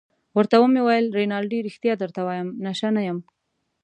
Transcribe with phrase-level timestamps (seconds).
[0.37, 3.19] ورته ومې ویل: رینالډي ريښتیا درته وایم، نشه نه یم.